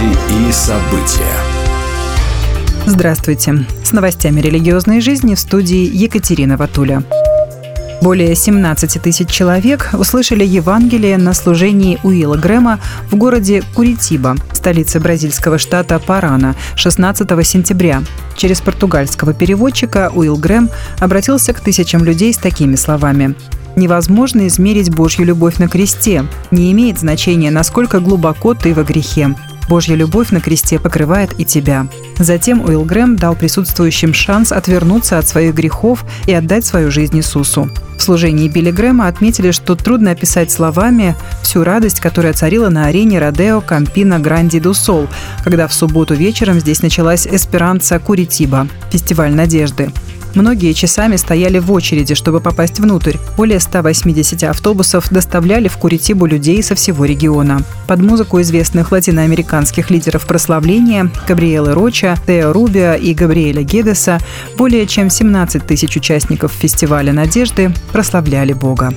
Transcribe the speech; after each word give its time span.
Новости 0.00 0.48
и 0.48 0.52
события. 0.52 1.34
Здравствуйте. 2.86 3.66
С 3.84 3.92
новостями 3.92 4.40
религиозной 4.40 5.00
жизни 5.00 5.34
в 5.34 5.40
студии 5.40 5.90
Екатерина 5.92 6.56
Ватуля. 6.56 7.02
Более 8.00 8.34
17 8.34 9.02
тысяч 9.02 9.28
человек 9.28 9.90
услышали 9.92 10.44
Евангелие 10.44 11.18
на 11.18 11.34
служении 11.34 11.98
Уилла 12.02 12.36
Грэма 12.36 12.80
в 13.10 13.16
городе 13.16 13.62
Куритиба, 13.74 14.36
столице 14.54 15.00
бразильского 15.00 15.58
штата 15.58 15.98
Парана, 15.98 16.54
16 16.76 17.46
сентября. 17.46 18.02
Через 18.36 18.62
португальского 18.62 19.34
переводчика 19.34 20.10
Уилл 20.14 20.36
Грэм 20.36 20.70
обратился 20.98 21.52
к 21.52 21.60
тысячам 21.60 22.04
людей 22.04 22.32
с 22.32 22.38
такими 22.38 22.76
словами. 22.76 23.34
Невозможно 23.76 24.46
измерить 24.46 24.94
Божью 24.94 25.26
любовь 25.26 25.58
на 25.58 25.68
кресте. 25.68 26.24
Не 26.50 26.72
имеет 26.72 26.98
значения, 26.98 27.50
насколько 27.50 28.00
глубоко 28.00 28.54
ты 28.54 28.72
во 28.72 28.82
грехе. 28.82 29.34
Божья 29.70 29.94
любовь 29.94 30.30
на 30.30 30.40
кресте 30.40 30.80
покрывает 30.80 31.38
и 31.38 31.44
тебя. 31.44 31.86
Затем 32.18 32.60
Уилл 32.60 32.84
Грэм 32.84 33.14
дал 33.14 33.36
присутствующим 33.36 34.12
шанс 34.12 34.50
отвернуться 34.50 35.16
от 35.16 35.28
своих 35.28 35.54
грехов 35.54 36.04
и 36.26 36.32
отдать 36.32 36.66
свою 36.66 36.90
жизнь 36.90 37.16
Иисусу. 37.18 37.70
В 37.96 38.02
служении 38.02 38.48
Билли 38.48 38.72
Грэма 38.72 39.06
отметили, 39.06 39.52
что 39.52 39.76
трудно 39.76 40.10
описать 40.10 40.50
словами 40.50 41.14
всю 41.44 41.62
радость, 41.62 42.00
которая 42.00 42.32
царила 42.32 42.68
на 42.68 42.86
арене 42.86 43.20
Родео 43.20 43.60
Кампина 43.60 44.18
Гранди 44.18 44.58
ду 44.58 44.74
Сол, 44.74 45.06
когда 45.44 45.68
в 45.68 45.72
субботу 45.72 46.14
вечером 46.14 46.58
здесь 46.58 46.82
началась 46.82 47.28
Эсперанца 47.28 48.00
Куритиба– 48.00 48.66
фестиваль 48.90 49.32
надежды. 49.32 49.92
Многие 50.34 50.72
часами 50.72 51.16
стояли 51.16 51.58
в 51.58 51.72
очереди, 51.72 52.14
чтобы 52.14 52.40
попасть 52.40 52.78
внутрь. 52.78 53.16
Более 53.36 53.60
180 53.60 54.44
автобусов 54.44 55.08
доставляли 55.10 55.68
в 55.68 55.76
Куритибу 55.76 56.26
людей 56.26 56.62
со 56.62 56.74
всего 56.74 57.04
региона. 57.04 57.60
Под 57.86 58.00
музыку 58.00 58.40
известных 58.40 58.92
латиноамериканских 58.92 59.90
лидеров 59.90 60.26
прославления 60.26 61.10
Габриэлы 61.26 61.72
Роча, 61.72 62.16
Тео 62.26 62.52
Рубио 62.52 62.94
и 62.94 63.14
Габриэля 63.14 63.62
Гедеса 63.62 64.18
более 64.56 64.86
чем 64.86 65.10
17 65.10 65.66
тысяч 65.66 65.96
участников 65.96 66.52
фестиваля 66.52 67.12
«Надежды» 67.12 67.72
прославляли 67.92 68.52
Бога. 68.52 68.92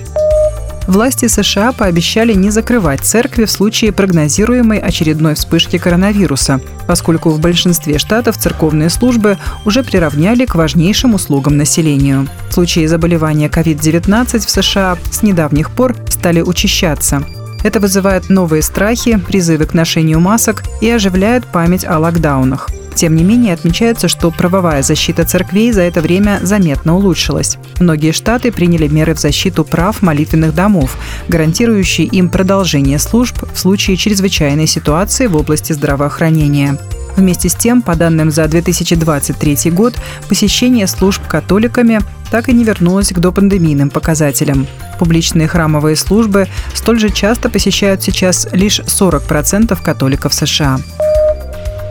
Власти 0.88 1.28
США 1.28 1.72
пообещали 1.72 2.34
не 2.34 2.50
закрывать 2.50 3.02
церкви 3.02 3.45
в 3.45 3.52
случае 3.52 3.94
прогнозируемой 3.94 4.80
очередной 4.80 5.36
вспышки 5.36 5.78
коронавируса, 5.78 6.59
поскольку 6.88 7.30
в 7.30 7.40
большинстве 7.40 7.98
штатов 7.98 8.38
церковные 8.38 8.90
службы 8.90 9.38
уже 9.66 9.84
приравняли 9.84 10.45
к 10.45 10.56
важнейшим 10.56 11.14
услугам 11.14 11.56
населению. 11.56 12.28
Случаи 12.50 12.86
заболевания 12.86 13.48
COVID-19 13.48 14.45
в 14.45 14.50
США 14.50 14.98
с 15.09 15.23
недавних 15.23 15.72
пор 15.72 15.95
стали 16.09 16.42
учащаться. 16.42 17.23
Это 17.64 17.80
вызывает 17.80 18.30
новые 18.30 18.62
страхи, 18.62 19.18
призывы 19.18 19.66
к 19.66 19.73
ношению 19.73 20.20
масок 20.20 20.64
и 20.81 20.90
оживляет 20.90 21.45
память 21.45 21.86
о 21.86 21.97
локдаунах. 21.97 22.70
Тем 22.95 23.16
не 23.16 23.23
менее, 23.23 23.53
отмечается, 23.53 24.08
что 24.08 24.31
правовая 24.31 24.83
защита 24.83 25.25
церквей 25.25 25.72
за 25.72 25.81
это 25.81 26.02
время 26.02 26.39
заметно 26.44 26.95
улучшилась. 26.95 27.58
Многие 27.80 28.11
штаты 28.11 28.52
приняли 28.52 28.88
меры 28.88 29.16
в 29.16 29.19
защиту 29.19 29.66
прав 29.66 30.02
молитвенных 30.02 30.53
домов, 30.53 30.95
гарантирующие 31.27 32.08
им 32.08 32.30
продолжение 32.30 33.00
служб 33.00 33.35
в 33.52 33.59
случае 33.59 33.97
чрезвычайной 33.97 34.67
ситуации 34.67 35.27
в 35.27 35.35
области 35.35 35.73
здравоохранения. 35.73 36.77
Вместе 37.16 37.50
с 37.50 37.55
тем, 37.55 37.81
по 37.81 37.95
данным 37.95 38.31
за 38.31 38.47
2023 38.47 39.72
год, 39.72 39.94
посещение 40.30 40.88
служб 40.88 41.22
католиками 41.28 42.00
так 42.31 42.50
и 42.50 42.53
не 42.53 42.63
вернулось 42.63 43.09
к 43.09 43.19
допандемийным 43.19 43.91
показателям. 43.91 44.66
Публичные 44.97 45.47
храмовые 45.47 45.95
службы 45.95 46.47
столь 46.73 47.00
же 47.00 47.09
часто 47.09 47.50
посещают 47.50 48.02
сейчас 48.02 48.47
лишь 48.52 48.80
40% 48.80 49.78
католиков 49.83 50.33
США. 50.33 50.80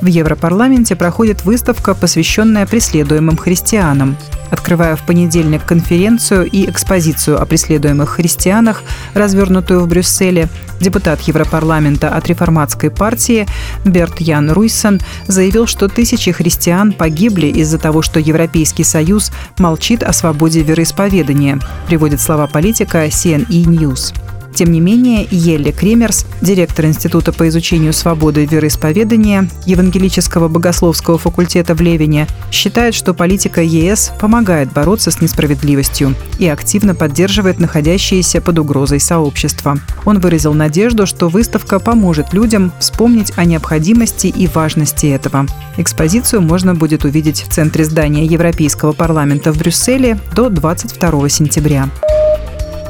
В 0.03 0.07
Европарламенте 0.07 0.97
проходит 0.97 1.45
выставка, 1.45 1.95
посвященная 1.95 2.67
преследуемым 2.67 3.37
христианам. 3.37 4.17
Открывая 4.51 4.97
в 4.97 5.07
понедельник 5.07 5.65
конференцию 5.65 6.51
и 6.51 6.69
экспозицию 6.69 7.41
о 7.41 7.47
преследуемых 7.47 8.11
христианах, 8.11 8.83
развернутую 9.15 9.81
в 9.81 9.87
Брюсселе, 9.87 10.49
депутат 10.81 11.21
Европарламента 11.21 12.09
от 12.09 12.27
реформатской 12.27 12.91
партии 12.91 13.47
Берт 13.85 14.21
Ян 14.21 14.51
Руйсон 14.51 15.01
заявил, 15.29 15.69
что 15.69 15.87
тысячи 15.87 16.33
христиан 16.33 16.93
погибли 16.93 17.47
из-за 17.47 17.79
того, 17.79 18.03
что 18.03 18.19
Европейский 18.19 18.83
Союз 18.83 19.31
молчит 19.59 20.03
о 20.03 20.13
свободе 20.13 20.63
вероисповедания, 20.63 21.61
приводит 21.87 22.21
слова 22.21 22.49
политика 22.49 23.07
CNE 23.07 23.47
News. 23.47 24.13
Тем 24.55 24.71
не 24.71 24.81
менее, 24.81 25.27
Елли 25.31 25.71
Кремерс, 25.71 26.27
директор 26.41 26.85
Института 26.87 27.33
по 27.33 27.49
изучению 27.49 27.93
свободы 27.93 28.45
вероисповедания 28.45 29.49
Евангелического 29.65 30.49
богословского 30.49 31.19
факультета 31.19 31.75
в 31.75 31.81
Левине, 31.81 32.27
считает, 32.51 32.95
что 32.95 33.15
политика 33.15 33.63
ЕС 33.63 34.13
помогает 34.21 34.73
бороться 34.73 35.11
с 35.11 35.21
несправедливостью 35.21 36.15
и 36.39 36.47
активно 36.47 36.95
поддерживает 36.95 37.59
находящиеся 37.59 38.41
под 38.41 38.59
угрозой 38.59 39.01
сообщества. 39.01 39.79
Он 40.05 40.21
выразил 40.21 40.53
надежду, 40.53 41.07
что 41.07 41.29
выставка 41.29 41.79
поможет 41.79 42.33
людям 42.33 42.73
вспомнить 42.79 43.33
о 43.37 43.45
необходимости 43.45 44.27
и 44.27 44.47
важности 44.47 45.07
этого. 45.07 45.47
Экспозицию 45.77 46.43
можно 46.43 46.75
будет 46.75 47.05
увидеть 47.05 47.43
в 47.43 47.51
центре 47.51 47.85
здания 47.85 48.27
Европейского 48.27 48.93
парламента 48.93 49.53
в 49.53 49.59
Брюсселе 49.59 50.19
до 50.35 50.51
22 50.51 51.29
сентября. 51.29 51.89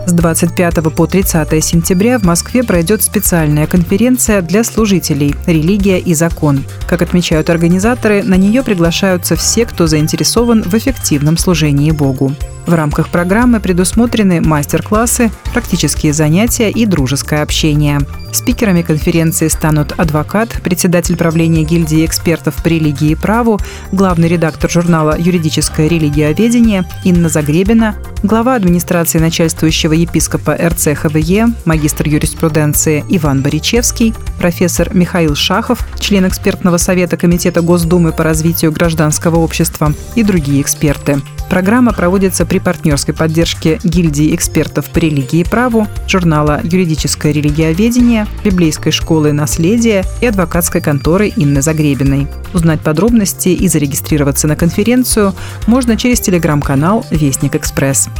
С 0.04 0.12
25 0.12 0.94
по 0.94 1.06
30 1.06 1.64
сентября 1.64 2.18
в 2.18 2.24
Москве 2.24 2.64
пройдет 2.64 3.02
специальная 3.02 3.66
конференция 3.66 4.42
для 4.42 4.64
служителей 4.64 5.34
«Религия 5.46 5.98
и 6.00 6.12
закон». 6.14 6.64
Как 6.88 7.02
отмечают 7.02 7.50
организаторы, 7.50 8.22
на 8.24 8.34
нее 8.34 8.64
приглашаются 8.64 9.36
все, 9.36 9.64
кто 9.64 9.86
заинтересован 9.86 10.62
в 10.62 10.74
эффективном 10.74 11.38
служении 11.38 11.92
Богу. 11.92 12.32
В 12.66 12.74
рамках 12.74 13.08
программы 13.08 13.58
предусмотрены 13.58 14.40
мастер-классы, 14.40 15.30
практические 15.52 16.12
занятия 16.12 16.70
и 16.70 16.86
дружеское 16.86 17.42
общение. 17.42 18.00
Спикерами 18.32 18.82
конференции 18.82 19.48
станут 19.48 19.92
адвокат, 19.98 20.48
председатель 20.62 21.16
правления 21.16 21.64
гильдии 21.64 22.06
экспертов 22.06 22.62
по 22.62 22.68
религии 22.68 23.10
и 23.10 23.14
праву, 23.14 23.58
главный 23.90 24.28
редактор 24.28 24.70
журнала 24.70 25.16
«Юридическое 25.18 25.88
религиоведение» 25.88 26.88
Инна 27.04 27.28
Загребина, 27.28 27.96
глава 28.22 28.54
администрации 28.54 29.18
начальствующего 29.18 29.92
епископа 29.92 30.56
РЦ 30.56 30.94
ХВЕ, 30.94 31.48
магистр 31.66 32.08
юриспруденции 32.08 33.04
Иван 33.10 33.42
Боричевский, 33.42 34.14
профессор 34.38 34.94
Михаил 34.94 35.34
Шахов, 35.34 35.86
член 35.98 36.26
экспертного 36.26 36.78
совета 36.78 37.16
Комитета 37.16 37.60
Госдумы 37.60 38.12
по 38.12 38.22
развитию 38.24 38.72
гражданского 38.72 39.36
общества 39.40 39.92
и 40.14 40.22
другие 40.22 40.62
эксперты. 40.62 41.20
Программа 41.50 41.92
проводится 41.92 42.46
при 42.52 42.58
партнерской 42.58 43.14
поддержке 43.14 43.80
гильдии 43.82 44.34
экспертов 44.34 44.90
по 44.90 44.98
религии 44.98 45.40
и 45.40 45.44
праву, 45.44 45.88
журнала 46.06 46.60
«Юридическое 46.62 47.32
религиоведение», 47.32 48.26
библейской 48.44 48.90
школы 48.90 49.32
«Наследие» 49.32 50.04
и 50.20 50.26
адвокатской 50.26 50.82
конторы 50.82 51.32
Инны 51.34 51.62
Загребиной. 51.62 52.28
Узнать 52.52 52.82
подробности 52.82 53.48
и 53.48 53.68
зарегистрироваться 53.68 54.48
на 54.48 54.54
конференцию 54.54 55.34
можно 55.66 55.96
через 55.96 56.20
телеграм-канал 56.20 57.06
«Вестник 57.10 57.54
Экспресс». 57.54 58.10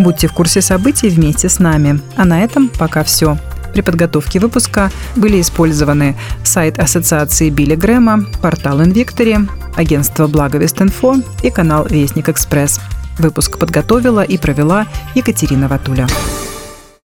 Будьте 0.00 0.26
в 0.26 0.32
курсе 0.32 0.60
событий 0.60 1.08
вместе 1.08 1.48
с 1.48 1.60
нами. 1.60 2.00
А 2.16 2.24
на 2.24 2.42
этом 2.42 2.68
пока 2.76 3.04
все. 3.04 3.38
При 3.72 3.82
подготовке 3.82 4.40
выпуска 4.40 4.90
были 5.14 5.40
использованы 5.40 6.16
сайт 6.42 6.80
Ассоциации 6.80 7.50
Билли 7.50 7.76
Грэма, 7.76 8.24
портал 8.42 8.82
Инвиктори, 8.82 9.38
агентство 9.76 10.26
Благовест.Инфо 10.26 11.18
и 11.44 11.50
канал 11.50 11.86
Вестник 11.88 12.28
Экспресс. 12.28 12.80
Выпуск 13.18 13.58
подготовила 13.58 14.22
и 14.22 14.36
провела 14.38 14.86
Екатерина 15.14 15.68
Ватуля. 15.68 16.06